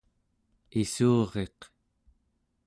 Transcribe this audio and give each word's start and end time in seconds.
issuriq 0.81 1.59